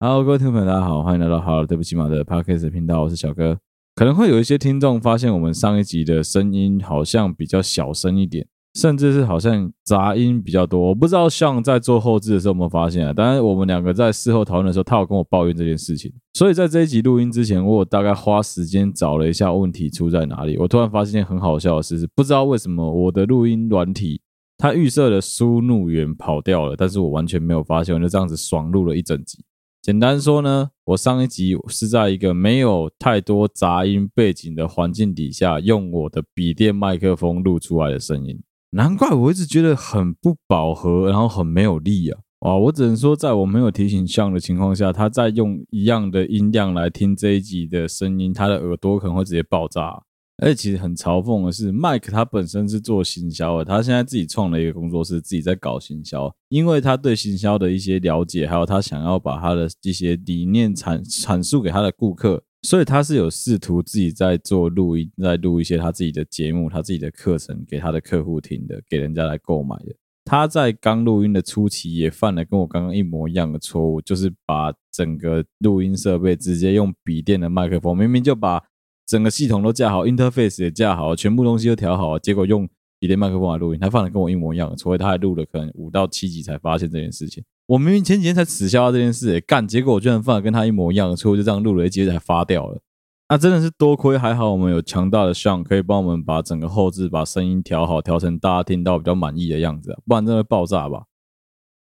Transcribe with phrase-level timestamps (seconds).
[0.00, 3.58] Hello，各位听众朋友，大家好，欢迎来到好了，对不起嘛的 Podcast 频道，我是小哥。
[3.96, 10.80] 可能会有一些听众发现，我们上一集的声音好像比较小声一点，甚至是好像杂音比较多。
[10.80, 13.12] 我不知道像在做后制的时候有没有发现啊？
[13.12, 16.12] 当然，我们两个在事后讨论的时候，他有跟我抱怨这件事情。
[16.34, 20.56] 所以在这一集录音之前，我大概花时间找了一下问题出在哪里。
[20.58, 24.20] 我突然发现件很好笑的事，是不知道为什么我的录音软体
[24.58, 29.44] 它预设的输入源跑掉了，但是我完全没有发现，我就这样子爽录了一整集。
[29.88, 38.38] 简单说呢，我上一集是在一个没有太多杂音背景的环境底下，用我的笔电麦克风录出来的声音。
[38.72, 42.20] 难怪我一直觉得很不饱和，然后很没有力啊！
[42.40, 50.02] 哇，我只能说，在我没有提醒项的情况下，他在用一样的音量来听这一集的声音，他的耳朵可能会直接爆炸。
[50.40, 56.32] 而且其实很嘲讽的是，Mike 他本身是做行销的，他现在自己创了一个工作室，自己在搞行销。
[56.48, 69.92] 因为他对行销的一些了解，还有他想要把他的一些理念阐阐述给他的顾客，所以他是有试图自己在做录音，在录一些他自己的节目、他自己的课程给他的客户听的，给人家来购买的。
[70.24, 78.62] 他在刚录音的初期也犯了跟我刚刚一模一样的错误，就是把整个录音设备直接用笔电的麦克风，明明就把。
[79.08, 87.42] 整个系统都架好，interface 也架好，全部东西都调好，结果用笔电麦克风来录音，他放的跟我一模一样，除非他还录了可能五到七集才发现这件事情。
[87.66, 92.82] 我明明前几天才耻笑这件事，欸，干，结果我居然放的跟他一模一样的错误，就这样录了一集才发掉了。
[93.30, 101.04] 那真的是多亏还好我们有强大的 Sean 可以帮我们把整个后置把声音调好，调成大家听到比较满意的样子，不然真的会爆炸吧。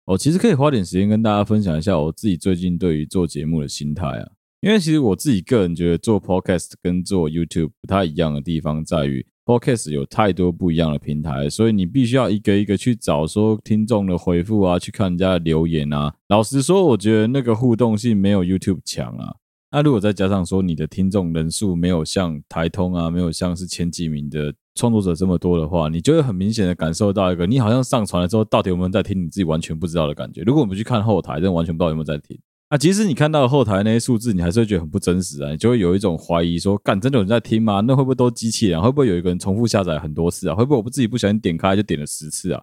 [0.04, 4.37] 我其实可以花点时间跟大家分享一下我自己最近对于做节目的心态啊。
[4.60, 16.12] 因为其实我自己个人觉得做 Podcast 跟做 YouTube 不太一样的地方在于，Podcast 有太多不一样的平台，所以你必须要一个一个去找说听众的回复啊，去看人家的留言啊。
[16.28, 19.36] 老实说，我觉得那个互动性没有 YouTube 强啊。
[19.70, 30.42] 那如果再加上说你的听众人数没有像台通啊，没有像是前几名的创作者这么多的话，你就会很明显的感受到一个你好像上传了之后，到底有没有在听，你自己完全不知道的感觉。
[30.42, 32.36] 如果我们去看后台，真的完全不知道有没有在听。
[32.68, 37.80] 啊，即使你看到后台那些数字，你还是会觉得很不真实啊，你就会有一种怀疑说，干，真的有人在听吗？
[37.80, 38.78] 那会不会都机器人？
[38.80, 40.54] 会不会有一个人重复下载很多次啊？
[40.54, 42.60] 会不会我不自己不小心点开就点了十次啊？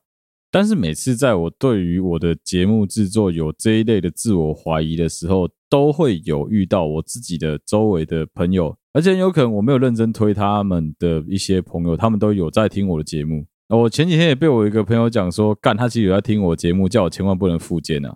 [0.51, 13.43] 但是每次在我对于我的节目制作有这一类的自我怀疑的时候，都会有遇到我自己的周围的朋友，而且有可能我没有认真推他们的一些朋友，他们都有在听我的节目。
[13.69, 18.15] 我前几天也被我一个朋友讲说，干，他其实有在听我节目，叫我千万不能复健啊。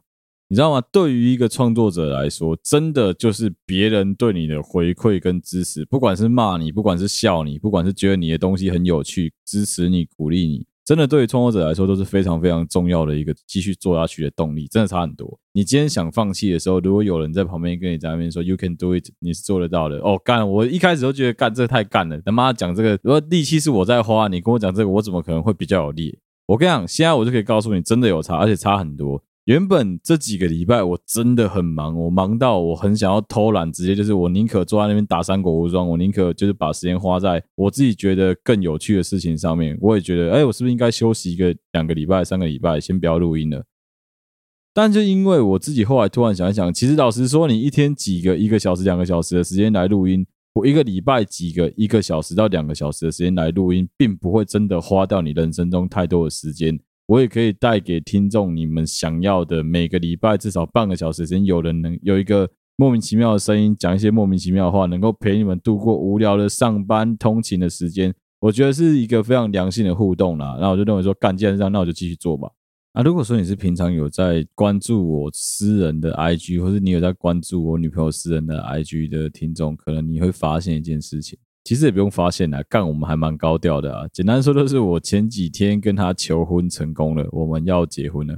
[0.51, 0.81] 你知道吗？
[0.91, 15.39] 对于一个创作者来说，真的就是别人对你的回馈跟支持，不管是骂你，不管是笑你，不管是觉得你的东西很有趣，支持你、鼓励你，真的对于创作者来说都是非常非常重要的一个继续做下去的动力，真的差很多。
[15.53, 19.97] 你今天想放弃的时候，如果有人在旁边跟你在那边说 “You can do it”，你是做得到的。
[19.97, 20.49] 哦，干！
[20.49, 26.17] 我一开始都觉得干这太干了，他妈讲这个，如果力气是我在花，你跟我讲这个，我怎么可能会比较有力？
[26.47, 29.21] 我跟你讲，现在我就可以告诉你，真的有差，而且差很多。
[29.49, 39.75] 原本这几个礼拜我真的很忙，我忙到我很想要偷懒，直接就是我宁可坐在那边打三国无双，我宁可就是把时间花在我自己觉得更有趣的事情上面。
[39.81, 43.65] 我也觉得，哎，我是不是应该休息一个两个礼拜、三个礼拜，先不要录音了？
[44.71, 50.23] 但就因为我自己后来突然想一想，其实老实说，你一天几个一个小时、两个小时的时间来录音，
[50.53, 56.79] 我一个礼拜几个一个小时到两个小时的时间来录音，并不会真的花掉你人生中太多的时间。
[57.09, 70.55] 我也可以带给听众你们想要的，每个礼拜至少半个小时时间，有人能有一个莫名其妙的声音，讲一些莫名其妙的话，能够陪你们度过无聊的上班通勤的时间，我觉得是一个非常良性的互动啦。
[70.59, 72.47] 然后我就认为说，干，既然这样，那我就继续做吧。
[72.93, 81.39] 啊，如果说你是平常有在关注我私人的 IG，或是你有在关注我女朋友私人的 IG 的听众，可能你会发现一件事情。
[81.69, 84.07] 其实也不用发现啦，干我们还蛮高调的啊。
[84.11, 88.35] 简单说就是我前几天跟他求婚成功了，我们要结婚了。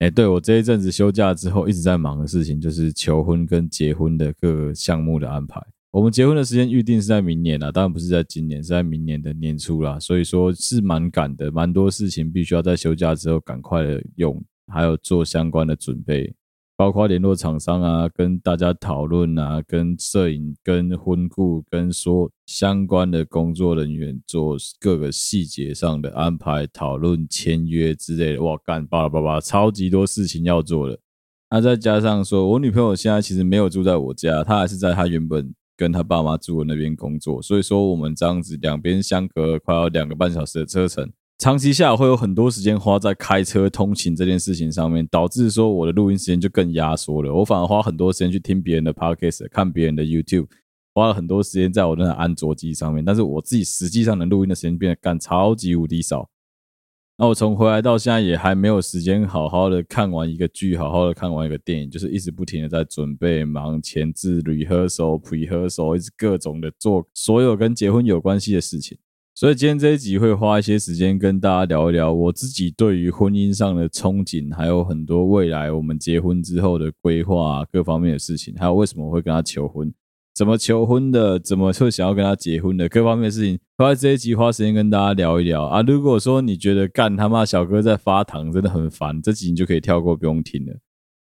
[0.00, 5.64] 哎，对，我这一阵子休假之后一直在忙的事情就是求婚跟结婚的各个项目的安排。
[5.92, 10.00] 我们结婚的时间预定是在明年啦，当然不是在今年，是在明年的年初啦。
[10.00, 16.34] 所以说是蛮赶的，蛮多事情必须要在休假之后赶快的用，还有做相关的准备。
[16.82, 28.42] 包括联络厂商啊，跟大家讨论啊，跟摄影、跟婚顾、跟说相关的工作人员做各个细节上的安排、讨论、签约之类的。
[28.42, 30.98] 哇，干巴拉巴拉，超级多事情要做的。
[31.50, 37.40] 那、再加上说，我女朋友现在其实没有住在我家，她还是在她原本跟她爸妈住的那边工作。
[37.40, 41.08] 所以说，我们这样子两边相隔快要两个半小时的车程。
[41.42, 47.34] 长期下来会有很多时间花在开车通勤这件事情上面，导致说我的录音时间就更压缩了。
[47.34, 50.46] 我反而花很多时间去听别人的 podcast，看别人的 YouTube，
[50.94, 56.28] 花了很多时间在我的安卓机上面，但是我自己实际上的录音的时间变得干超级无敌少。
[57.18, 68.96] 那我从回来到现在也还没有时间好好的看完一个剧，好好的看完一个电影，就是一直不停的在准备、忙前置、rehearsal、prehearsal，一直各种的做所有跟结婚有关系的事情。
[69.42, 79.92] 所以今天这一集会花一些时间跟大家聊一聊我自己对于婚姻上的憧憬，还有很多未来我们结婚之后的规划各方面的事情，还有为什么我会跟他求婚。
[80.32, 81.40] 怎么求婚的？
[81.40, 82.88] 怎么会想要跟他结婚的？
[82.88, 85.82] 各方面的事情，都在这一集花时间跟大家聊一聊啊！
[85.82, 90.72] 如果说你觉得干他妈小哥在发糖真的很烦，这集你就可以跳过，不用听了。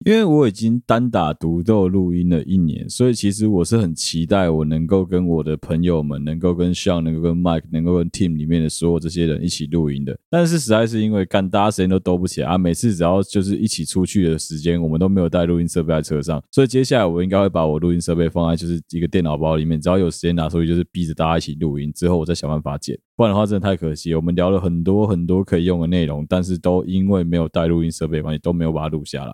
[0.04, 10.16] 因为我已经单打独斗录音了一年，所以其实我是很期待我能够跟我的朋友们，能够跟 Sean，能够跟 Mike，能够跟 Team 里面的所有这些人一起录音的。
[10.30, 22.96] 但是实在是因为干大家时间都兜不起来啊，每次只要就是一起出去的时间，我们都没有带录音设备在车上，所以接下来我应该会把我录音设备放在就是一个电脑包里面，只要有时间拿出去就是逼着大家一起录音，之后我再想办法剪。
[23.16, 29.32] 不然的话真的太可惜，我们聊了很多很多可以用的内容，但是都因为没有带录音设备关系，都没有把它录下来。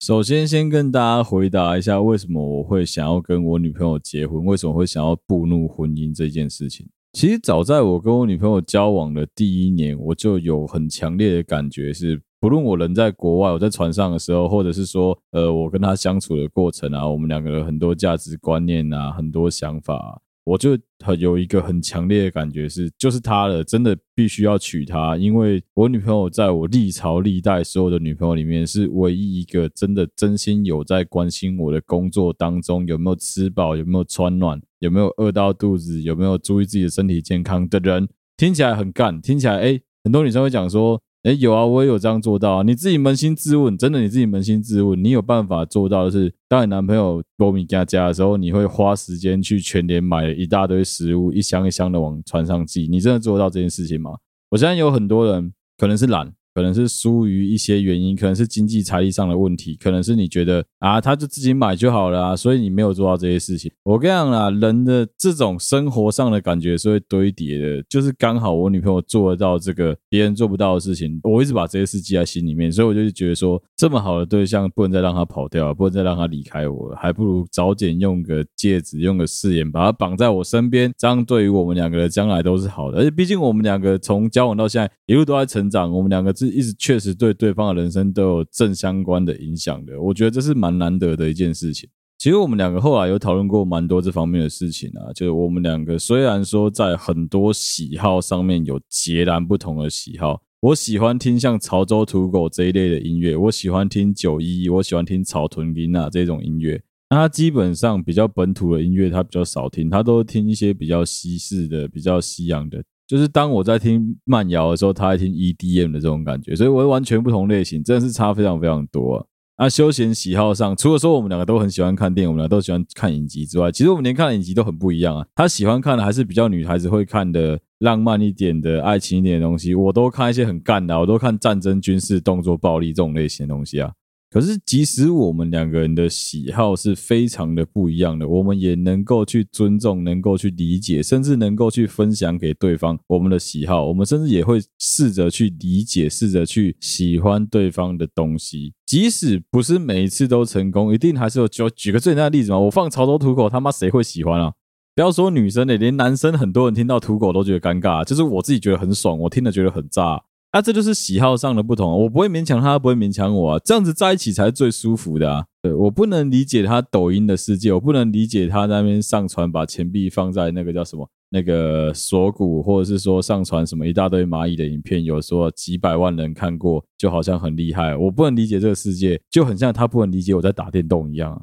[0.00, 4.42] 首先，先跟大家回答一下，为什么我会想要跟我女朋友结婚？
[4.46, 6.86] 为什么会想要步入婚姻这件事情？
[7.12, 20.22] 其实早在我跟我女朋友交往的第一年，我就有很强烈的感觉是，不论我人在国外，我在船上的时候，或者是说，呃，我跟她相处的过程啊，我们两个人很多价值观念啊，很多想法。
[20.50, 41.00] 我就很有一个很强烈的感觉是，就是他了，真的必须要娶她，因为我女朋友在我历朝历代所有的女朋友里面是唯一一个真的真心有在关心我的工作当中有没有吃饱，有没有穿暖，有没有饿到肚子，有没有注意自己的身体健康的人，听起来很干，听起来哎，很多女生会讲说。
[41.22, 42.62] 哎，有啊，我也有这样做到啊。
[42.62, 52.88] 你自己扪心自问，真的你自己扪心自问，你有办法做到的是，当你男朋友波米加加的时候，你会花时间去全年买一大堆食物，一箱一箱的往船上寄。
[52.88, 54.12] 你真的做到这件事情吗？
[54.48, 56.32] 我相信有很多人可能是懒。
[56.54, 63.70] 可能是疏于一些原因，可能是经济财力上的问题，可能是你觉得啊，他就自己买就好了啊，所以你没有做到这些事情。
[63.84, 82.98] 我跟你讲啦，人的这种生活上的感觉是会堆叠的，就是刚好我女朋友做得到这个别人做不到的事情，我一直把这些事记在心里面，所以我就觉得说，这么好的对象不能再让他跑掉，不能再让他离开我，还不如早点用个戒指，用个誓言把他绑在我身边，这样对于我们两个的将来都是好的。
[82.98, 86.34] 而且毕竟我们两个从交往到现在一路都在成长，我们两个。
[86.46, 91.88] 是一直确实对对方的人生都有正相关的影响的，我觉得这是蛮难得的一件事情。
[92.16, 106.82] 其实我们两个后来有讨论过蛮多这方面的事情啊，就是我们两个虽然说在很多喜好上面有截然不同的喜好，我喜欢听像潮州土狗这一类的音乐，我喜欢听九一，我喜欢听草屯音啊这种音乐。
[107.08, 112.82] 那他基本上比较本土的音乐，他比较少听，他都听一些比较西式的、比较西洋的。
[113.10, 119.24] 就是当我在听慢摇的时候，他在听 EDM 的这种感觉，所以我完全不同类型，真的是差非常非常多啊。
[119.58, 125.26] 那休闲喜好上，除了说我们两个都很喜欢看电影，我们俩都喜欢看影集之外，其实我们连看影集都很不一样啊。
[125.34, 133.90] 他喜欢看的还是比较女孩子会看的浪漫一点的爱情一点的东西，我都看一些很干的，我都看战争、军事、动作、暴力这种类型的东西啊。
[134.32, 143.86] 可是，即使我们两个人的喜好是非常的不一样的，我们也能够去尊重，能够去理解，甚至能够去分享给对方我们的喜好。
[143.88, 148.72] 我们甚至也会试着去理解，试着去喜欢对方的东西。
[148.86, 151.48] 即使不是每一次都成功，一定还是有。
[151.48, 154.52] 举举个最简单的例子嘛，我放潮州土狗，他妈谁会喜欢啊？
[154.94, 160.22] 不要说女生的，连男生很多人听到土狗都觉得尴尬，就是我自己觉得很爽，我听了觉得很炸。
[160.50, 162.02] 啊这就是喜好上的不同。
[162.02, 165.44] 我不会勉强他，不会勉强我啊，这样子在一起才是最舒服的啊。
[165.62, 177.96] 对，我不能理解他抖音的世界，我不能理解他那边上传把钱币放在那个叫什么那个锁骨，或者是说上传什么一大堆蚂蚁的影片，有说几百万人看过，就好像很厉害。
[177.96, 181.40] 我不能理解这个世界，就很像他不能理解我在打电动一样。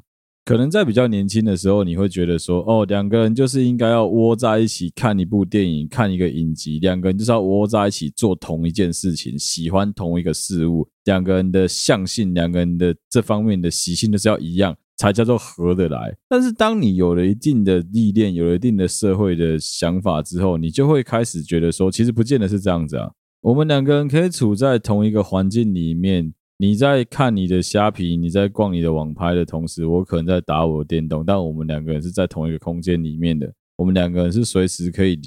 [0.47, 16.15] 可能在比较年轻的时候，你会觉得说，哦，两个人就是应该要窝在一起看一部电影，看一个影集，两个人就是要窝在一起做同一件事情，喜欢同一个事物，两个人的相性，两个人的这方面的习性都是要一样，才叫做合得来。
[16.29, 23.11] 但是当你有了一定的历练，有了一定的社会的想法之后，你就会开始觉得说，其实不见得是这样子啊。
[23.41, 26.31] 我们两个人可以处在同一个环境里面。
[26.59, 35.19] 你在看你的虾皮，你在逛你的网拍的同时，我可能在打我的电动，但我们两个人是在同一个空间里面的，我们两个人是随时可以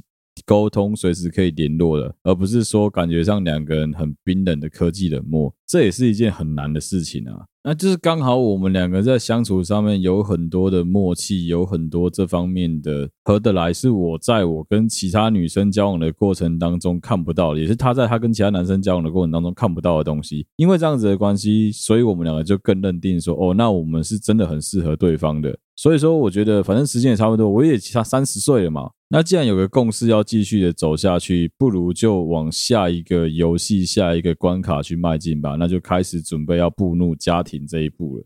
[0.50, 7.44] 沟通，随时可以联络的，而不是说感觉上两个人很冰冷的科技冷漠，这也是一件很难的事情啊。
[7.62, 20.44] 那就是刚好我们两个在相处上面有很多的默契，有很多这方面的合得来，是我在我跟其他女生交往的过程当中看不到的，也是他在他跟其他男生交往的过程当中看不到的东西。
[20.56, 25.56] 因为这样子的关系，所以我们两个就更认定说，哦，那我们是真的很适合对方的。
[25.76, 28.90] 所以说，我觉得反正时间也差不多，我也差三十岁了嘛。
[29.12, 35.56] 那既然有个共识要继续的走下去，不如就往下一个游戏、下一个关卡去迈进吧。
[35.58, 38.24] 那就开始准备要步入家庭这一步了。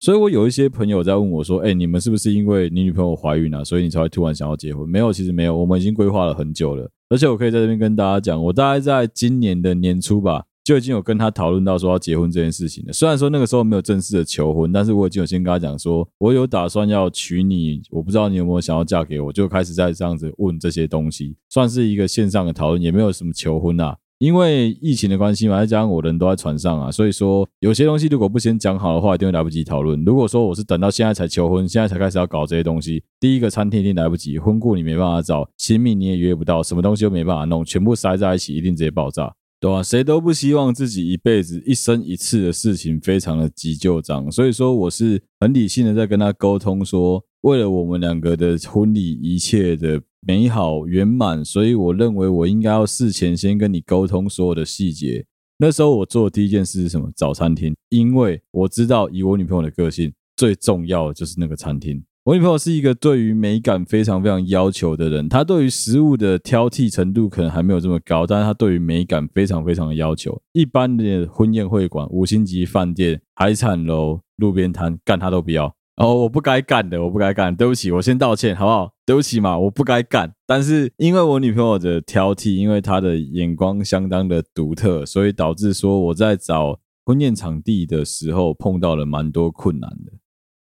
[0.00, 6.90] 所以我有一些朋友在问我说：“哎，你们是不是因为你女朋友怀孕了，所以你才会突然想要结婚？”没有，其实没有，我们已经规划了很久了。
[7.10, 10.44] 而且我可以在这边跟大家讲，我大概在今年的年初吧。
[10.64, 12.92] 就已经有跟他讨论到说要结婚这件事情了。
[12.92, 23.96] 虽然说那个时候没有正式的求婚，但是我已经有先跟他讲说，我有打算要娶你，我不知道你有没有想要嫁给我，就开始在这样子问这些东西，算是一个线上的讨论，也没有什么求婚啊。
[24.18, 30.02] 因为疫情的关系嘛，再加上我人都在船上啊，所以说有些东西如果不先讲好的话，一定会来不及讨论。
[30.04, 39.34] 如果说我是等到现在才求婚，现在才开始要搞这些东西，第一个餐厅一定来不及，婚顾你没办法找，亲密你也约不到，什么东西都没办法弄，全部塞在一起，一定直接爆炸。
[39.64, 39.82] 对吧？
[39.82, 55.24] 谁都不希望自己一辈子一生一次的事情非常的急就章，所以说我是很理性的在跟他沟通说，为了我们两个的婚礼一切的美好圆满，所以我认为我应该要事前先跟你沟通所有的细节。
[55.56, 57.10] 那时候我做的第一件事是什么？
[57.16, 62.04] 找餐厅，因为我知道以我女朋友的个性，最重要的就是那个餐厅。
[62.24, 70.40] 我女朋友是一个对于美感非常非常要求的人，她对于食物的挑剔程度可能还没有这么高，但是她对于美感非常非常的要求。
[70.52, 75.66] 一般的婚宴会馆、五星级饭店、海产楼、路边摊，干她都不要。
[75.96, 78.90] 哦，我不该干的，我不该干，对不起，我先道歉，好不好？
[79.04, 80.32] 对不起嘛，我不该干。
[80.46, 90.12] 但是因为我女朋友的挑剔，因为她的眼光相当的独特，所以导致说我在找婚宴场地的时候碰到了蛮多困难的。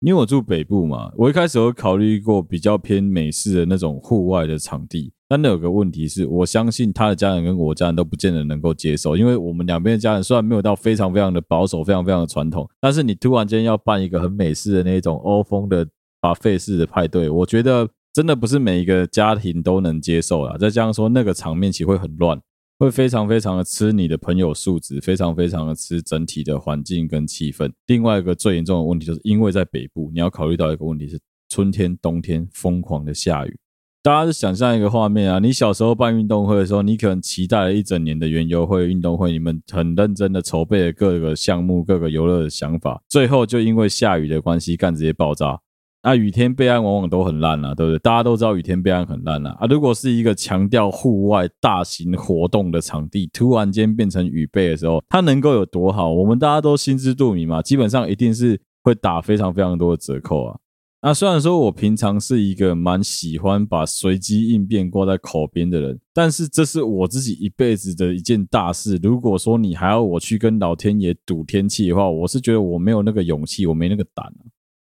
[0.03, 15.87] 因为我住北部嘛，我一开始有考虑过比较偏美式的那种户外的场地，但那有个问题是，我相信他的家人跟我家人都不见得能够接受，因为我们两边的家人虽然没有到非常非常的保守，非常非常的传统，但是你突然间要办一个很美式的那种欧风的
[16.19, 20.57] buffet 式的派对，我觉得真的不是每一个家庭都能接受啦。
[20.59, 22.37] 再加上说那个场面其实会很乱。
[22.83, 27.71] 会非常非常的吃你的朋友素质，非常非常的吃整体的环境跟气氛。
[27.87, 33.57] 另外一个最严重的问题，就是因为在北部，你要考虑到一个问题是春天、冬天疯狂的下雨。
[34.01, 45.57] 大家就想象一个画面啊，你小时候办运动会的时候，你可能期待了一整年的园游会、运动会，你们很认真的筹备了各个项目、各个游乐的想法，最后就因为下雨的关系，干直接爆炸。
[46.03, 47.97] 那、雨天备案往往都很烂啊，对不对？
[47.99, 49.55] 大家都知道雨天备案很烂啊。
[49.57, 56.11] 啊，如果是一个强调户外大型活动的场地，突然间变成雨备的时候，它能够有多好？
[56.11, 57.61] 我们大家都心知肚明嘛。
[57.61, 60.59] 基本上一定是会打非常非常多的折扣啊。
[61.05, 68.97] 那虽然说我平常是一个蛮喜欢把随机应变挂在口边的人，但是这是我自己一辈子的一件大事。
[69.03, 74.43] 如果说你还要我去跟老天爷赌天气的话，我是觉得我没有那个勇气，我没那个胆啊。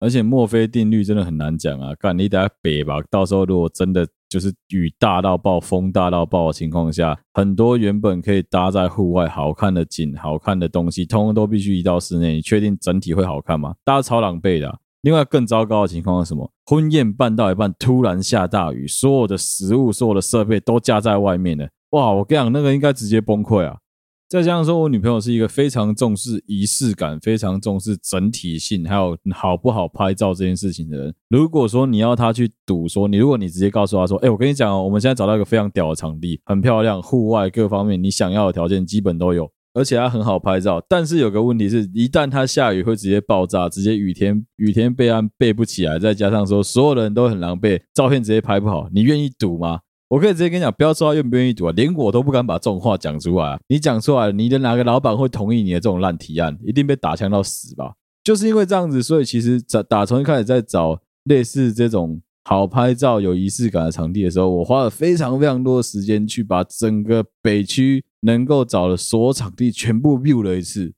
[0.04, 1.94] 而且墨菲定律真的很难讲啊！
[1.98, 12.34] 干你等下北吧，到时候如果真的就是雨大到爆、风大到爆的情况下，很多原本可以搭在户外好看的景、好看的东西，通通都必须移到室内。
[12.34, 13.74] 你确定整体会好看吗？
[13.82, 14.78] 大家超狼狈的。
[15.00, 16.50] 另外更糟糕的情况是什么？
[16.66, 21.66] 婚宴办到一半，突然下大雨，所有的食物、所有的设备都架在外面了。
[21.90, 22.10] 哇！
[22.12, 23.78] 我跟你讲，那个应该直接崩溃啊！
[24.26, 31.14] 再加上说，我女朋友是一个非常重视仪式感、非常重视整体性，还有好不好拍照这件事情的人。
[31.28, 40.82] 如果说你要她去赌，说你如果你直接告诉她说，哎，我跟你讲哦，我们现在找到一个非常屌的场地，很漂亮，户外各方面你想要的条件基本都有，而且它很好拍照。
[40.88, 49.80] 但是有个问题是，一旦它下雨会直接爆炸，直接雨天雨天备案备不起来，再加上说所有的人都很狼狈，照片直接拍不好，你愿意赌吗？
[50.14, 53.58] 我可以直接跟你讲，不要说他愿不愿意赌啊，连我都不敢把这种话讲出来啊！
[53.66, 56.56] 你讲出来，你的哪个老板会同意你的这种烂提案？
[56.64, 57.94] 一定被打枪到死吧？
[58.22, 70.94] 就是因为这样子，所以其实打打从一开始在找类似这种好拍照、有仪式感的场地的时候，我花了非常非常多的时间去把整个北区能够找的所有场地全部 view 了一次，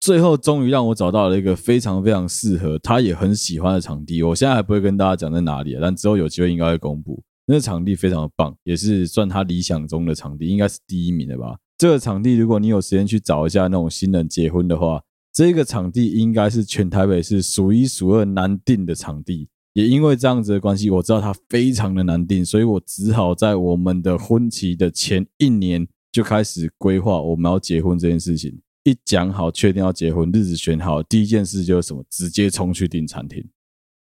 [0.00, 4.22] 最后终于让我找到了一个非常非常适合他也很喜欢的场地。
[4.22, 7.22] 我现在还不会跟大家讲在哪里，但之后有机会应该会公布。
[7.46, 11.58] 那场地非常的棒，也是算他理想中的场地，应该是第一名的吧。
[11.76, 19.48] 这个场地，如果你有时间去找一下那种新人结婚的话，这个场地应该是全台北市数一数二难订的场地。
[19.72, 28.60] 也因为这样子的关系，我知道它非常的难订，所以我只好在我们的婚期的前一年就开始规划我们要结婚这件事情。
[28.84, 32.04] 一讲好，确定要结婚，日子选好，第一件事就是什么？
[32.08, 33.44] 直接冲去订餐厅。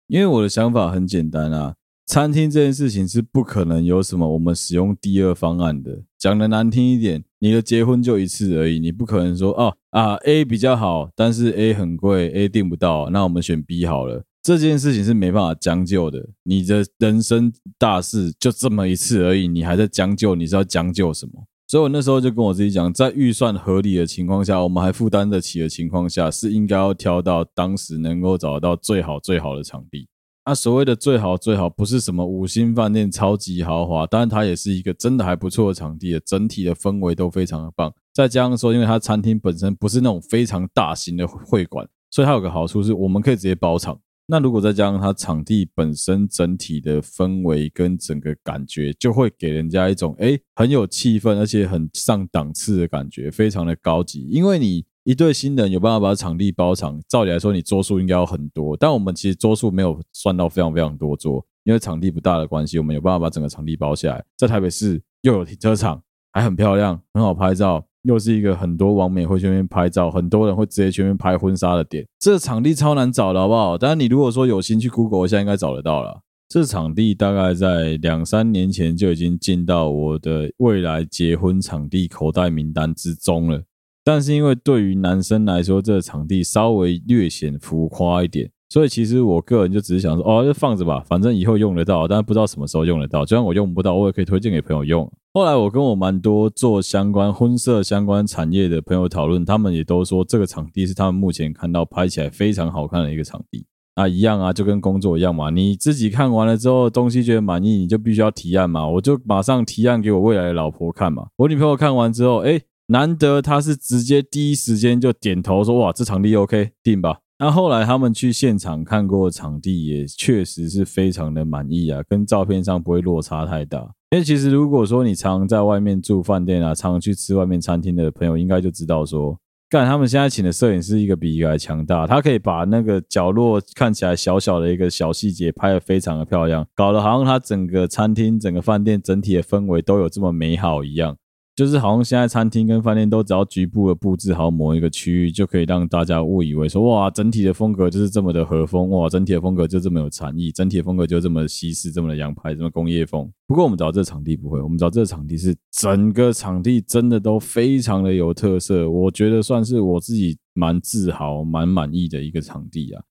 [0.07, 1.73] 因为我的想法很简单啊，
[2.05, 6.03] 餐厅这件事情是不可能有什么我们使用第二方案的。
[6.19, 14.23] 讲的难听一点，你的结婚就一次而已，你不可能说哦啊 A 比较好，但是 A 很贵，A 订不到，那我们选 B 好了。
[14.41, 16.29] 这件事情是没办法将就的。
[16.43, 21.45] 你的人生大事就这么一次而已，你还在将就，你是要将就什么？
[21.65, 30.07] 所以我那时候就跟我自己讲，在预算合理的情况下，我们还负担得起的情况下，是应该要挑到当时能够找到最好最好的场地。
[30.45, 37.93] 那所谓的最好最好，不是什么五星饭店超级豪华，当然它也是一个真的还不错的场地，整体的氛围都非常的棒。
[38.13, 43.97] 再加上说，因为它餐厅本身不是那种非常大型的会馆，所以它有个好处是我们可以直接包场。
[44.25, 54.27] 那如果再加上它场地本身整体的氛围跟整个感觉，就会给人家一种诶很有气氛，而且很上档次的感觉，非常的高级。
[54.29, 64.23] 因为你一对新人有办法把场地包场，照理来说你桌数应该要很多，但我们其实桌数没有算到非常非常多桌，因为场地不大的关系，我们有办法把整个场地包下来。
[64.37, 67.85] 在台北市又有停车场，还很漂亮，很好拍照。
[68.03, 72.05] 又是一个很多网美会去那边拍照，很多人会直接去那边拍婚纱的点。
[72.19, 73.77] 这场地超难找的，好不好？
[73.77, 76.21] 当然，你如果说有心去 Google 一下，应该找得到了。
[76.49, 83.63] 这场地大概在两三年前就已经进到我的未来结婚场地口袋名单之中了。
[84.03, 88.51] 但是因为对于男生来说，这个场地稍微略显浮夸一点。
[88.69, 93.23] 所以其实我个人就只是想说，哦，就放着吧，反正以后用得到，但是不知道什么时候用得到。
[93.23, 95.11] 就算我用不到，我也可以推荐给朋友用。
[95.31, 103.65] 后来我跟我蛮多做相关婚摄相关产业的朋友讨论，他们也都说这个场地是他们目前看到拍起来非常好看的一个场地。
[103.95, 108.87] 那一样啊，就跟工作一样嘛，你自己看完了之后，东西觉得满意，你就必须要提案嘛。
[108.87, 111.27] 我就马上提案给我未来的老婆看嘛。
[111.35, 117.19] 我女朋友看完之后，哎，难得他是直接第一时间就点头说，哇，这场地 OK，定吧。
[117.39, 123.79] 那后来他们去现场看过场地，也确实是非常的满意啊，跟照片上不会落差太大。
[124.11, 129.37] 因为其实如果说你常在外面住饭店啊，常去吃外面餐厅的朋友，应该就知道说，
[129.69, 141.17] 干他们现在请的摄影师一个比一个还强大，他可以把那个角落看起来小小的一个小细节拍得非常的漂亮，搞得好像他整个餐厅、整个饭店整体的氛围都有这么美好一样。
[141.55, 153.31] 就是好像现在餐厅跟饭店都只要局部的布置好某一个区域，就可以让大家误以为说，哇，整体的风格就是这么的和风，哇，整体的风格就这么有禅意，整体的风格就这么西式，这么的洋派，这么工业风。
[153.45, 163.03] 不过我们找这个场地不会，我们找这个场地是整个场地真的都非常的有特色，我觉得算是我自己蛮自豪、蛮满意的一个场地啊。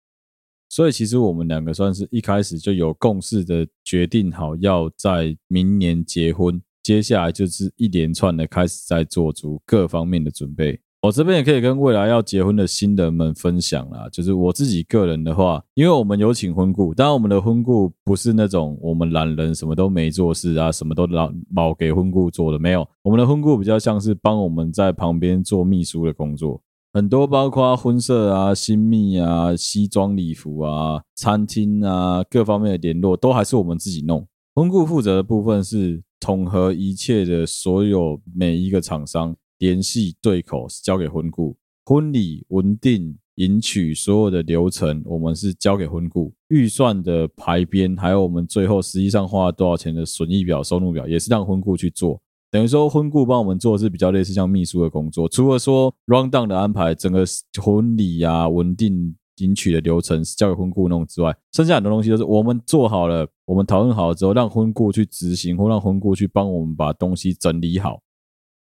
[0.68, 6.60] 所以其实我们两个算是一开始就有共识的决定好要在明年结婚。
[6.82, 10.80] 接下来就是一连串的开始在做足各方面的准备。
[11.02, 22.88] 我这边也可以跟未来要结婚的新人们分享啦，就是我自己个人的话，因为我们有请婚顾，当然我们的婚顾不是那种我们懒人什么都没做事啊，什么都老老给婚顾做的，没有。
[23.02, 34.24] 我们的婚顾比较像是帮我们在旁边做秘书的工作，很多包括婚摄啊、新密啊、西装礼服啊、餐厅啊各方面的联络，都还是我们自己弄。
[34.54, 36.00] 婚顾负责的部分是。
[36.22, 57.24] 统合一切的所有每一个厂商联系对口是交给婚顾，婚礼文定迎娶所有的流程我们是交给婚顾，预算的排编还有我们最后实际上花了多少钱的损益表、收入表也是让婚顾去做，等于说婚顾帮我们做的是比较类似像秘书的工作，除了说 rundown 的安排，整个
[57.60, 59.16] 婚礼啊文定。
[59.36, 68.00] 迎娶的流程是交给婚顾弄之外，剩下很多东西都是我们做好了，我们讨论好了之后，让婚顾去执行，或让婚顾去帮我们把东西整理好。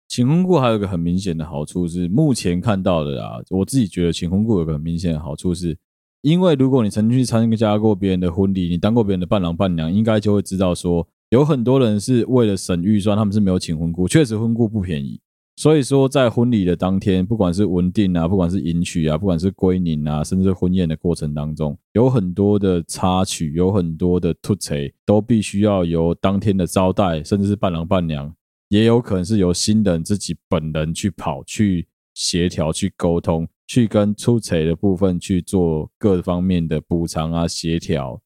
[0.08, 5.76] 请婚顾还有个很明显的好处是，目前看到的啊，我自己觉得请婚顾有个很明显的好处是，
[6.22, 15.20] 因为如果你曾经去参加过别人的婚礼，你当过别人的伴郎伴娘，应该就会知道说，有很多人是为了省预算，他们是没有请婚顾，确实婚顾不便宜。
[15.58, 28.30] 所以说，在婚礼的当天，不管是文定啊，不管是迎娶啊，不管是归宁啊，甚至婚宴的过程当中，有很多的插曲，有很多的突槌，都必须要由当天的招待，甚至是伴郎伴娘，
[28.68, 38.20] 也有可能是由新人自己本人去跑去协调、去沟通、去跟出槌的部分去做各方面的补偿啊、协调。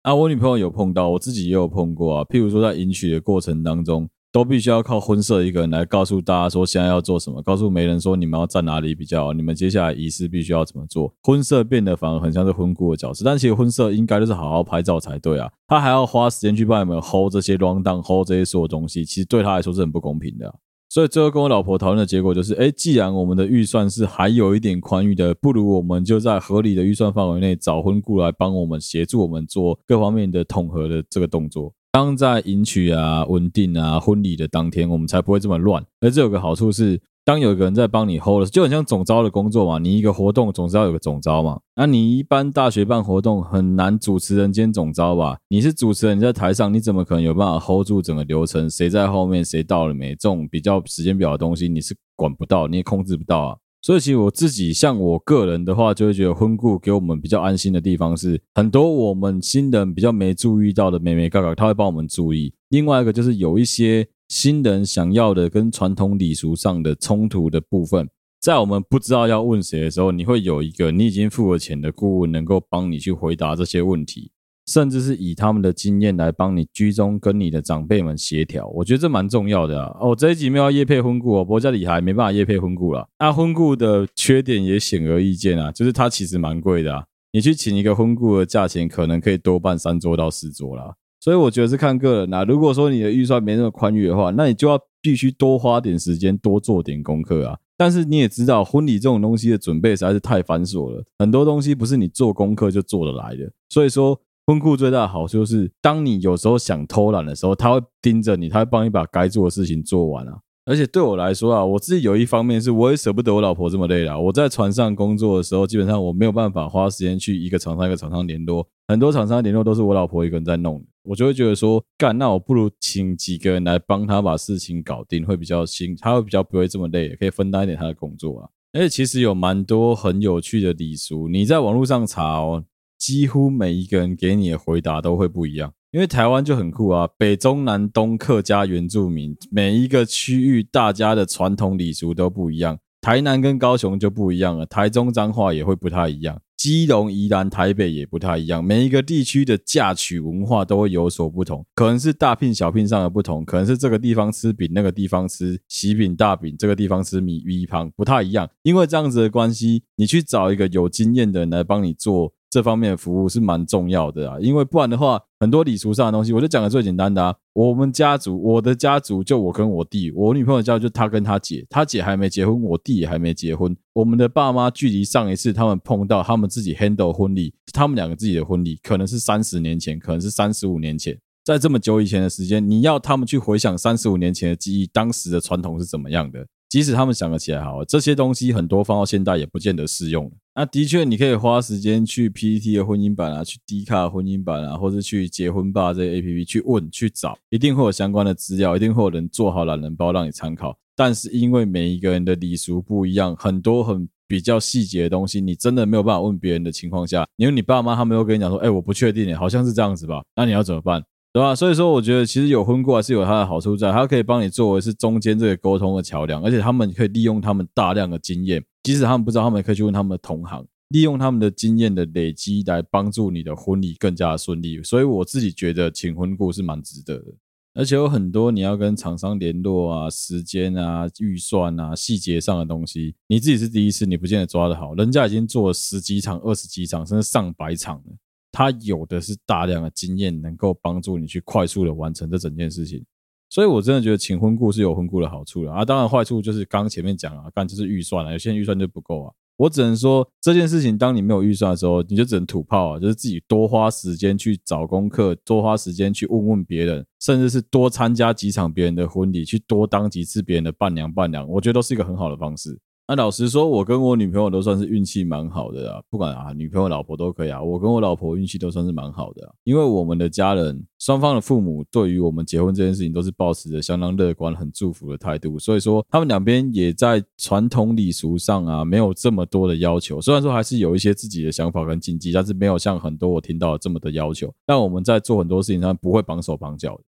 [0.00, 2.24] 啊，我女朋友有碰到，我自己也有碰过啊。
[2.24, 4.08] 譬如说，在迎娶的过程当中。
[4.32, 11.12] 都必须要靠婚摄一个人来告诉大家说现在要做什么，告诉媒人说你们要站哪里比较好，你们接下来仪式必须要怎么做。
[11.22, 20.54] 婚摄变得反而很像是婚顾的角色，但其实婚摄应该就是好好拍照才对啊，他还要花时间去帮你们 hold 这些 rundown，hold 这些所有东西，其实对他来说是很不公平的。
[20.92, 31.72] 所以最后跟我老婆讨论的结果就是，诶，既然我们的预算是还有一点宽裕的，不如我们就在合理的预算范围内找婚顾来帮我们协助我们做各方面的统合的这个动作。
[31.92, 35.84] 当在迎娶啊、稳定啊、婚礼的当天，我们才不会这么乱。
[36.00, 37.00] 而这有个好处是。
[37.22, 39.78] 当有一个人在帮你 hold，就很像总招的工作嘛。
[39.78, 41.60] 你一个活动总是要有个总招嘛。
[41.76, 45.36] 那你一般大学办活动很难主持人兼总招吧？
[45.48, 48.68] 你是主持人，你在台上，你怎么可能有办法 hold 住整个流程？
[48.68, 50.08] 谁在后面，谁到了没？
[50.16, 53.56] 这种比较时间表的东西，你是管不到，你也控制不到啊。
[53.82, 62.52] 所以其实我自己像我个人的话，就会觉得婚顾给我们比较安心的地方是，很多我们新人比较没注意到的眉眉角角，他会帮我们注意。
[62.68, 64.08] 另外一个就是有一些。
[64.30, 68.08] 新人想要的跟传统礼俗上的冲突的部分，
[68.40, 74.30] 在我们不知道要问谁的时候，你会有一个你已经付了钱的顾问，能够帮你去回答这些问题，
[74.70, 78.68] 甚至是以他们的经验来帮你居中跟你的长辈们协调。
[78.68, 79.96] 我觉得这蛮重要的啊。
[80.00, 83.08] 哦，这一集没有要业配婚顾哦，不过家里还没办法业配婚顾了。
[83.18, 87.04] 那婚顾的缺点也显而易见啊，就是它其实蛮贵的啊。
[87.32, 90.94] 你去请一个婚顾的价钱，可能可以多办三桌到四桌啦。
[91.20, 92.44] 所以我觉得是看个人呐。
[92.44, 97.58] 如果说你的预算没那么宽裕的话，那你就要必须多花点时间，多做点功课啊。
[97.76, 103.50] 但是你也知道，婚礼这种东西的准备实在是太繁琐了，很多东西不是你做功课就做得来的。
[103.68, 110.40] 所以说，婚顾最大的好处就是，当你有时候想偷懒的时候，他会盯着你，他会帮你把该做的事情做完啊。
[110.66, 114.18] 而且对我来说啊，我自己有一方面是我也舍不得我老婆这么累啦。
[114.18, 120.84] 我在船上工作的时候，基本上我没有办法花时间去一个厂商一个厂商联络，很多厂商联络都是我老婆一个人在弄。
[121.04, 128.48] 我就会觉得说，干，那我不如请几个人来帮他把事情搞定，会比较轻，他会比较不会这么累，可以分担一点他的工作啊。
[128.72, 132.64] 而且其实有蛮多很有趣的礼俗，你在网络上查哦，
[133.00, 135.72] 几乎每一个人给你的回答都会不一样。
[135.90, 142.78] 因为台湾就很酷啊，北中南东客家原住民，每一个区域大家的传统礼俗都不一样。
[143.00, 146.40] 台南跟高雄就不一样了，台中彰化也会不太一样。
[146.56, 158.48] 基隆、宜兰、台北也不太一样，每一个地区的嫁娶文化都会有所不同，可能是大聘小聘上的不同，可能是这个地方吃饼，那个地方吃喜饼大饼，这个地方吃米米汤不太一样。
[158.62, 162.34] 因为这样子的关系，你去找一个有经验的人来帮你做。
[162.50, 167.34] 这方面的服务是蛮重要的啊，因为不然的话，很多礼俗上的东西，我就讲个最简单的啊。
[167.52, 173.76] 我们家族，我的家族就我跟我弟，我女朋友家就她跟她姐，她姐还没结婚，我弟也还没结婚。
[173.92, 186.44] 我们的爸妈距离上一次他们碰到他们自己 handle 婚礼，他们两个自己的婚礼，可能是三十年前，可能是三十五年前，在这么久以前的时间，你要他们去回想三十五年前的记忆，当时的传统是怎么样的？
[186.70, 190.30] 即使他们想得起来，好，这些东西很多放到现代也不见得适用。
[190.54, 200.78] 那的确，你可以花时间去 PTT 的婚姻版啊，去 D 卡婚姻版啊，或者去结婚吧这些 APP 去问去找，一定会有相关的资料，一定会有人做好懒人包让你参考。
[200.94, 210.22] 但是因为每一个人的礼俗不一样，很多很比较细节的东西，你真的没有办法问别人的情况下，因为你爸妈他们又跟你讲说，哎，我不确定，好像是这样子吧？
[210.36, 211.02] 那你要怎么办？
[211.32, 211.54] 对吧？
[211.54, 224.82] 所以说，我觉得其实有婚顾还是有它的好处在，它可以帮你作为是中间这个沟通的桥梁，而且他们可以利用他们大量的经验，即使他们不知道，他们也可以去问他们的同行，利用他们的经验的累积来帮助你的婚礼更加顺利。
[224.82, 227.26] 所以我自己觉得请婚顾是蛮值得的，
[227.74, 238.16] 而且有很多你要跟厂商联络啊、时间啊、预算啊、细节上的东西，你自己是第一次，你不见得抓得好，人家已经做了十几场、二十几场，甚至上百场了。
[238.60, 243.02] 他有的是大量的经验，能够帮助你去快速的完成这整件事情，
[243.48, 245.82] 所以我真的觉得请婚顾是有婚顾的好处的啊。
[245.82, 249.32] 当然坏处就是刚前面讲了，干就是预算了，有些人预算就不够啊。
[249.56, 262.78] 我只能说这件事情，当你没有预算的时候，你就只能土炮啊，就是自己多花时间去找功课，多花时间去问问别人，甚至是多参加几场别人的婚礼，去多当几次别人的伴娘伴娘，我觉得都是一个很好的方式。
[263.10, 267.60] 那老实说，我跟我女朋友都算是运气蛮好的啊，不管啊，女朋友、老婆都可以啊。
[267.60, 280.20] 我跟我老婆运气都算是蛮好的啊，因为我们的家人双方的父母对于我们结婚这件事情都是抱持着相当乐观、很祝福的态度，所以说他们两边也在传统礼俗上啊，没有这么多的要求。
[280.20, 284.54] 虽然说还是有一些自己的想法跟禁忌，但是没有像很多我听到的这么的要求。
[284.64, 287.02] 但我们在做很多事情上不会绑手绑脚的。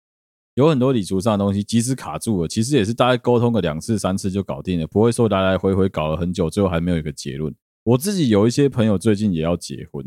[0.59, 7.55] 有很多礼俗上的东西，即使卡住了，其实也是大概沟通个两次三次就搞定了，不会说来来回回搞了很久，最后还没有一个结论。
[7.85, 10.05] 我自己有一些朋友最近也要结婚，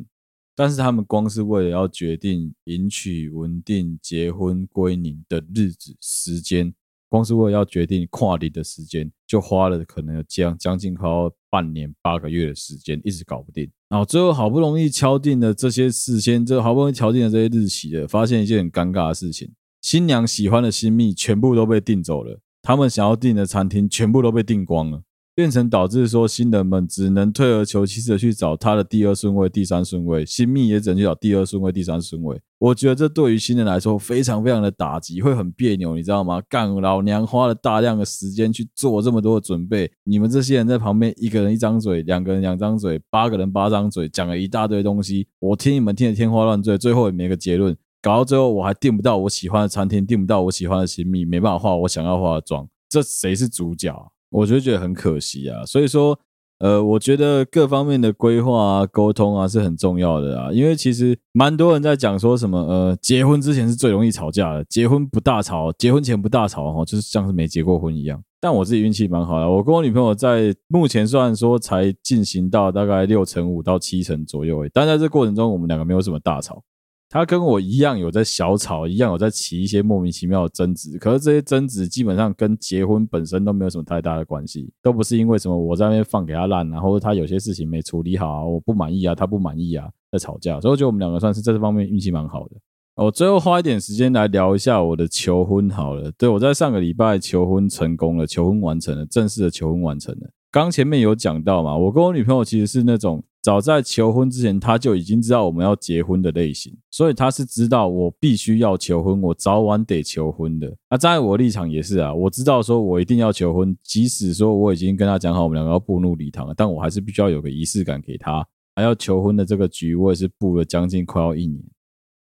[0.53, 6.73] 但是他们光是为了要决定迎娶、稳定、结婚、归宁的日子时间，
[7.07, 13.71] 光是为了要决定跨年的时间，就花了可能有将将近快要半年八个月的时间，一直搞不定。
[13.87, 19.49] 然后最后好不容易敲定了这些事先，这好不容易敲定了这些日期的，发现一件很尴尬的事情：
[19.81, 25.01] 新娘喜欢的新蜜全部都被订走了，他们想要订的餐厅全部都被订光了。
[25.33, 32.39] 变成导致说新人们只能退而求其次的去找他的第二顺位、第三顺位，新蜜也只能去找第二顺位、第三顺位。
[32.59, 36.41] 我觉得这对于新人来说非常非常的打击，会很别扭，你知道吗？
[36.49, 53.95] 干老娘花了大量的时间去做这么多的准备，你们这些人在旁边一个人一张嘴，两个人两张嘴，八个人八张嘴，讲了一大堆东西，我听你们听得天花乱坠，最后也没个结论，搞到最后我还订不到我喜欢的餐厅，订不到我喜欢的新秘，没办法化我想要化的妆，这谁是主角？
[54.31, 56.17] 我就觉得很可惜啊，所以说，
[56.59, 68.23] 呃，我觉得各方面的规划啊、沟通啊是很重要的啊，因为其实蛮多人在讲说什么，呃，结婚之前是最容易吵架的，结婚不大吵，结婚前不大吵哈，就是像是没结过婚一样。
[68.39, 76.63] 但我自己运气蛮好的，我跟我女朋友在目前虽然说才进行到大概六成五到七成左右，但在这过程中我们两个没有什么大吵。
[77.11, 92.55] 他跟我一样有在小吵，一样有在起一些莫名其妙的争执，可是这些争执基本上跟结婚本身都没有什么太大的关系，都不是因为什么我在那边放给他烂，然后他有些事情没处理好啊，我不满意啊，他不满意啊，在吵架，所以我觉得我们两个算是在这方面运气蛮好的。
[92.95, 100.29] 我最后花一点时间来聊一下我的求婚好了，对，我在上个礼拜求婚成功了，求婚完成了，正式的求婚完成了。
[100.49, 110.71] 刚前面有讲到嘛，我跟我女朋友其实是那种早在求婚之前，他就已经知道我们要结婚的类型，所以他是知道我必须要求婚，我早晚得求婚的。
[110.89, 118.47] 那在我立场也是啊，我知道说我一定要求婚，即使说我已经跟他讲好我们两个要步入礼堂了，但我还是必须要有个仪式感给他。
[118.75, 121.63] 还要求婚的这个局，我也是布了将近快要一年，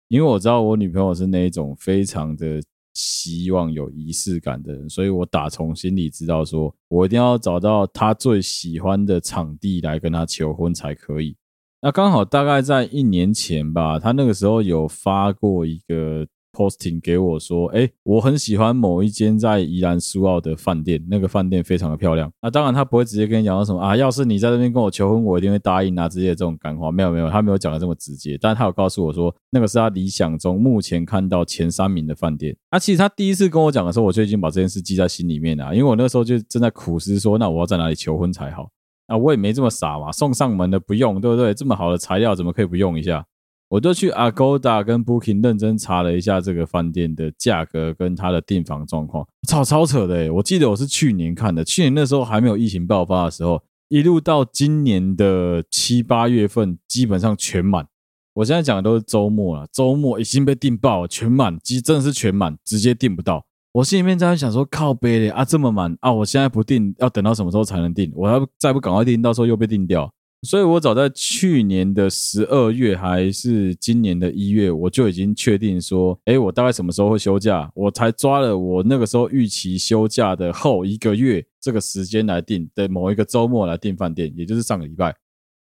[0.06, 2.60] 因为我知道我女朋友是那一种非常的。
[2.98, 11.36] 希望有仪式感的人，所以我打从心里知道，说我一定要找到他最喜欢的场地来跟他求婚才可以。
[11.80, 16.26] 那刚好大概在一年前吧，他那个时候有发过一个。
[16.52, 22.30] Posting 给我说，哎，我很喜欢某一间在宜兰苏澳的饭店，那个饭店非常的漂亮。
[22.42, 28.38] 那当然他不会直接跟你讲到什么啊，要是你在这边跟我求婚，我一定会答应啊，之类的这种干话，没有没有，他没有讲的这么直接。
[28.40, 32.56] 但他有告诉我说，那个是他理想中目前看到前三名的饭店。
[32.70, 38.70] 那、啊、其实他第一次跟我讲的时候，我就已经把这件事记在心里面了，因为我那时候就正在苦思说，那我要在哪里求婚才好？
[39.06, 41.54] 啊，我也没这么傻嘛，送上门的不用，对不对？
[41.54, 43.24] 这么好的材料怎么可以不用一下？
[43.68, 57.86] 我就去 Agoda 跟 Booking 认真查了一下这个饭店的价格跟它的订房状况，超超扯的诶，我记得我是去年看的，去年那时候还没有疫情爆发的时候，一路到今年的七八月份，基本上全满。
[58.34, 63.44] 我现在讲的都是周末了，周末已经被订爆了，全满，其实真的是全满，直接订不到。
[63.72, 68.10] 我心里面在想说，靠北嘞啊，这么满啊，我现在不订，要等到什么时候才能订？
[68.14, 70.10] 我要再不赶快订，到时候又被订掉。
[70.42, 85.16] 所以我早在去年的十二月，还是今年的一月，我就已经确定说，哎，我大概什么时候会休假，我才抓了我那个时候预期休假的后一个月这个时间来订的某一个周末来订饭店，也就是上个礼拜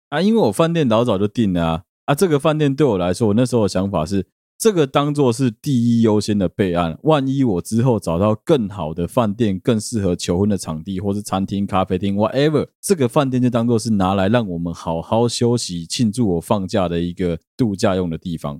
[0.09, 4.27] 啊，因为我饭店老早就订了啊，啊，这个饭店对我来说，我那时候的想法是。
[4.59, 18.59] 这个当做是第一优先的备案，万一我之后找到更好的饭店、更适合求婚的场地，或是餐厅、咖啡厅，whatever，这个饭店就当做是拿来让我们好好休息、庆祝我放假的一个度假用的地方。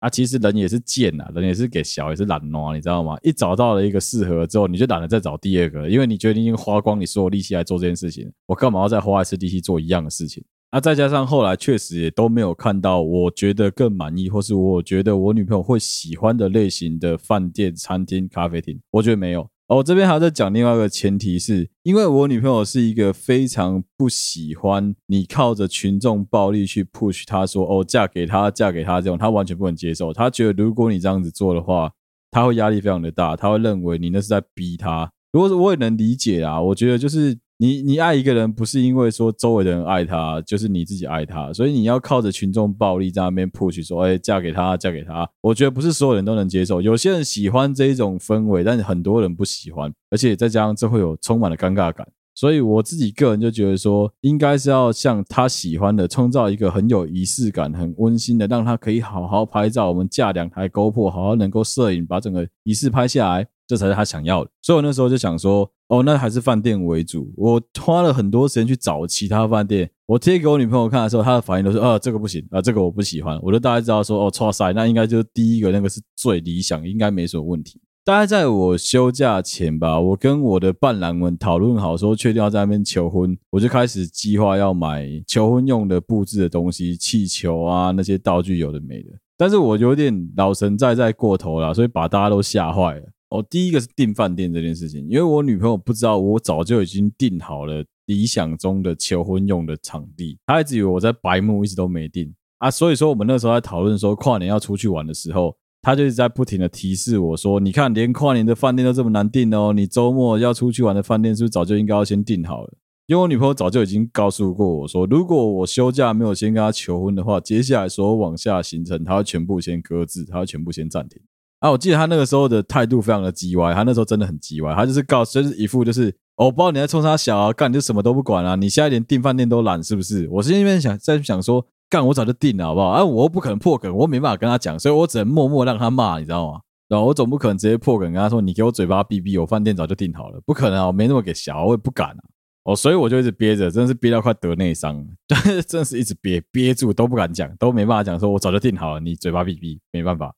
[0.00, 3.16] 啊，其实人也是贱呐，人也是给小，也是懒惰，你知道吗？
[3.22, 10.44] 一找到了一个适合之后，你就懒得再找第二个，因为你觉得你已经花光你所有力气来做这件事情，我干嘛要再花一次力气做一样的事情？
[10.70, 19.48] 那再加上后来确实也都没有看到我觉得更满意，或是我觉得我女朋友会喜欢的类型的饭店、餐厅、咖啡厅，我觉得没有。
[19.68, 30.12] 哦，我这边还要再讲另外一个前提是，因为我女朋友是一个非常不喜欢你靠着群众暴力去 push 她说哦，嫁给他，嫁给他这种，她完全不能接受。
[30.12, 31.90] 她觉得如果你这样子做的话，
[32.30, 35.10] 她会压力非常的大，她会认为你那是在逼她。
[35.32, 37.38] 如果是我也能理解啊，我觉得就是。
[37.60, 45.28] 你你爱一个人不是因为说周围的人爱他，就是你自己爱他，所以你要靠着群众暴力在那边 push 说，哎，嫁给他，嫁给他。
[45.40, 52.06] 我觉得不是所有人都能接受，有些人喜欢这一种氛围，但是很多人不喜欢，而且再加上这会有充满了尴尬感。
[52.38, 59.88] 所以我自己个人就觉得说，应该是要像他喜欢的，创造一个很有仪式感、很温馨的，让他可以好好拍照。
[59.88, 63.48] 我们架两台 GoPro，好好能够摄影，把整个仪式拍下来。
[63.66, 67.30] 这才是他想要的，所以我那时候就想说，哦，那还是饭店为主。
[67.36, 73.38] 我花了很多时间去找其他饭店，我贴给我女朋友看的时候，她的反应都是，啊，这个不行啊，这个我不喜欢。
[73.42, 77.78] 我就大概知道说，哦，错赛，那应该就是第一个那个是最理想，应该没什么问题。
[78.04, 89.10] 大概在我休假前吧，我跟我的伴郎们讨论好，说确定要在那边求婚，我就开始计划要买求婚用的布置的东西，气球啊那些道具有的没的。
[89.36, 93.02] 但是我有点老神在在过头了，所以把大家都吓坏了。
[93.28, 102.70] 哦，第一个是订饭店这件事情，因为我女朋友不知道我早就已经订好了理想中的求婚用的场地，她一直以为我在白目，一直都没订啊。
[102.70, 105.54] 所以说我们那时候在讨论说跨年要出去玩的时候。
[105.88, 112.74] 他就一直在不停的提示我说：“你看，连跨年的饭店都这么难订哦，你周末要出去玩的饭店是不是早就应该要先订好了？”
[113.08, 121.22] 因为我女朋友早就已经告诉过我说，如果我休假没有先跟她求婚的话，接下来所有往下行程，她会全部先搁置，她会全部先暂停。
[121.60, 130.28] 啊，我记得她那个时候的态度非常的叽歪，她那时候真的很叽歪，她就是告，就是一副就是，哦，我不知道你在冲啥小啊，干你就什么都不管啊，你现在连订饭店都懒是不是？
[130.32, 131.64] 我是因为想在想说。
[131.90, 132.88] 干，我早就定了，好不好？
[132.88, 136.60] 啊，我又不可能破梗，我没办法跟他讲，所以我只能默默让他骂，你知道吗？
[136.88, 142.20] 然后我总不可能直接破梗跟他说：“你给我嘴巴闭闭，我饭店早就订好了。”不可能啊，我没那么给小，我也不敢啊。
[142.64, 145.06] 哦，所以我就一直憋着，真的是憋到快得内伤，
[145.66, 150.34] 真的是一直憋憋住都不敢讲，都没办法讲，说我早就订好了，你嘴巴闭闭，没办法。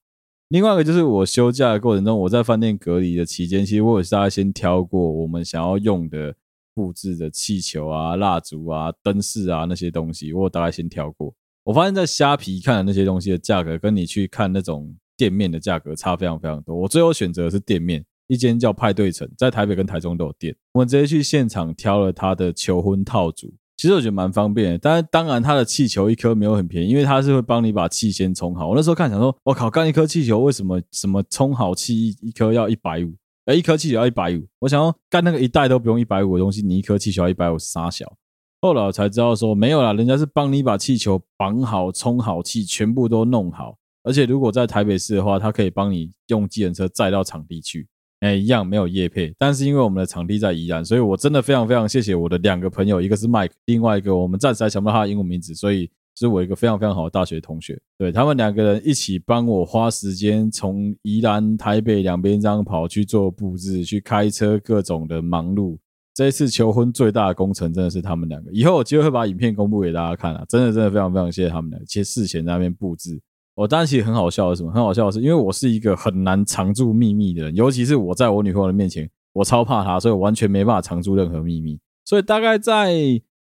[0.49, 6.35] 另外一个就是我休假的过程中，我在饭店隔离的期间，其实我也是大概先挑过我们想要用的
[6.81, 11.35] 布置的气球啊、蜡烛啊、灯饰啊那些东西，我大概先挑过。
[11.63, 16.75] 我发现，在虾皮看的那些东西的价格，跟你去看那种店面的价格差非常非常多。
[16.75, 20.57] 我最后选择的是店面，一间叫派对城，在台北跟台中都有店。
[20.73, 24.79] 我们直接去现场挑了他的求婚套组，其实我觉得蛮方便的。
[24.79, 28.71] 但是当然，他的气球一颗没有很便宜，因为他是会帮你把气先充好。
[28.71, 33.13] 我那时候看，想说，我靠，干一颗气球为什么什么充好气一颗要一百五？
[33.47, 34.47] 哎，一颗气球要一百五？
[34.61, 38.13] 我想要，干那个一袋都不用一百五的东西，你一颗气球要一百五，杀小。
[38.61, 43.77] 后来我才知道说没有啦，人家是帮你把气球绑好、充好气，全部都弄好。
[44.03, 47.89] 而且如果在台北市的话，他可以帮你用计程车载到场地去。
[48.21, 57.81] 哎，一样没有业配，但是因为我们的场地在宜兰，所以我真的非常非常谢谢我的两个朋友，一个是 Mike，另外一个我们暂时还想不到他的英文名字，所以是我一个非常非常好的大学同学。
[57.99, 65.79] 对，他们两个人一起帮我花时间从宜兰、台北两边这样跑去做布置，去开车，各种的忙碌。
[66.13, 70.45] 这一次求婚最大的工程真的是他们两个，以后有机会会把影片公布给大家看啊！
[70.47, 71.87] 真的真的非常非常谢谢他们两个。
[71.87, 73.19] 其实事前在那边布置，
[73.55, 74.73] 我当然其实很好笑的是什么？
[74.73, 81.79] 很好笑的是，因为我是一个很难藏住秘密的人，尤其是我在我女朋友的面前，我超怕她，所以我完全没办法藏住任何秘密。
[82.05, 82.93] 所以大概在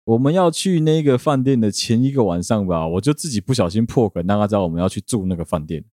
[0.10, 5.84] 我们要去那个饭店的前一个晚上吧，我就自己不小心破梗，让他知道我们要去住那个饭店，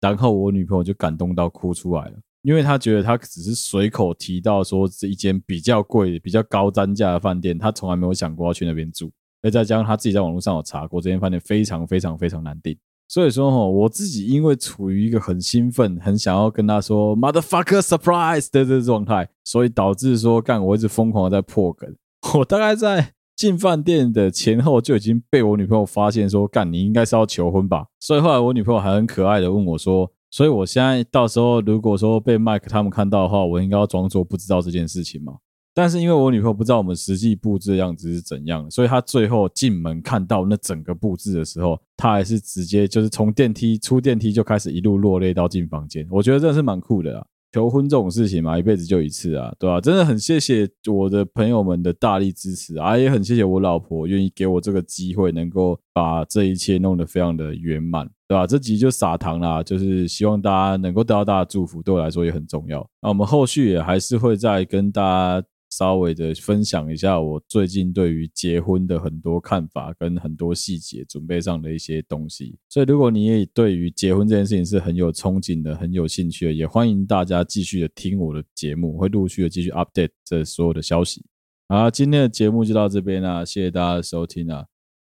[0.00, 2.12] 然后我女朋友就感动到哭出来了。
[2.42, 9.10] 因为她觉得她只是随口提到说是一间比较贵、比较高单价的饭店，她从来没有想过要去那边住。
[9.42, 12.76] 而再加上她自己在网络上有查过，这间饭店非常非常非常难订。
[13.08, 21.92] 所以说哈，我自己因为处于一个很兴奋、很想要跟他说 “motherfucker surprise” 的这个状态，所以导致说干我一直疯狂的在破梗。
[22.38, 27.86] 我大概在进饭店的前后就已经被我女朋友发现说干你应该是要求婚吧。
[28.00, 30.10] 所以后来我女朋友还很可爱的问我说。
[30.30, 35.34] 所以，我现在到时候如果说被麦克他们看到的话，我应该要装作不知道这件事情吗？
[35.72, 46.04] 但是因为我女朋友不知道我们实际布置的样子是怎样，所以她最后进门看到那整个布置的时候，她还是直接就是从电梯出电梯就开始一路落泪到进房间。
[46.10, 47.24] 我觉得真的是蛮酷的啦。
[47.54, 49.80] 求婚这种事情嘛，一辈子就一次啊，对吧？
[49.80, 58.44] 真的很谢谢我的朋友们的大力支持啊，也很谢谢我老婆愿意给我这个机会，能够把这一切弄得非常的圆满，对吧？
[58.44, 62.84] 这集就撒糖啦，就是希望大家能够得到大家的祝福，对我来说也很重要。
[63.00, 65.00] 那我们后续也还是会再跟大
[65.40, 65.46] 家。
[65.76, 81.24] 稍微的分享一下我最近对于结婚的很多看法跟很多细节准备上的一些东西，所以如果你也对于结婚这件事情是很有憧憬的、很有兴趣的，也欢迎大家继续的听我的节目，会陆续的继续 update 这所有的消息。
[81.68, 84.66] 好，今天的节目就到这边啦，谢谢大家的收听啊！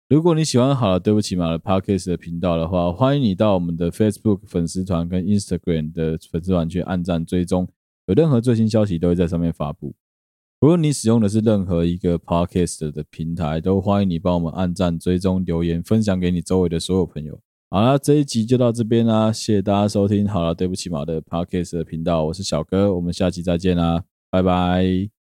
[0.08, 7.68] 如果你喜欢好了，对不起嘛的 Podcast 的频道的话，欢迎你到我们的 Facebook 粉丝团跟 Instagram 的粉丝团去按赞追踪，
[8.06, 9.94] 有任何最新消息都会在上面发布。
[10.64, 17.38] 无论你使用的是任何一个 podcast 的平台，都欢迎你帮我们按赞、追踪、留言、分享给你周围的所有朋友。
[17.70, 20.26] 好了，这一集就到这边啦，谢谢大家收听。
[20.26, 25.23] 好了，对不起嘛的 podcast 的频道，我是小哥，我们下期再见啦，拜拜。